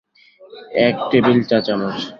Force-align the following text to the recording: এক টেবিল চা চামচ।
এক 0.79 0.95
টেবিল 1.09 1.39
চা 1.49 1.57
চামচ। 1.65 1.97